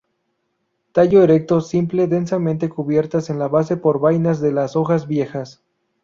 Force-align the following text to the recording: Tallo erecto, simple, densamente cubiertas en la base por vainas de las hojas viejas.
Tallo 0.93 1.21
erecto, 1.21 1.61
simple, 1.61 2.07
densamente 2.07 2.69
cubiertas 2.69 3.29
en 3.29 3.37
la 3.37 3.47
base 3.47 3.77
por 3.77 3.99
vainas 3.99 4.41
de 4.41 4.51
las 4.51 4.75
hojas 4.75 5.05
viejas. 5.07 5.61